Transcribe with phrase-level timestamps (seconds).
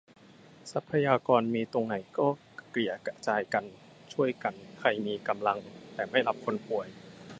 [0.71, 2.27] ทรัพยากรมีตรงไหนก็
[2.69, 3.65] เกลี่ยกระจายกัน
[4.13, 5.59] ช่วยกัน ใครมีกำลัง
[5.93, 6.87] แต่ไม่รับคนป่วย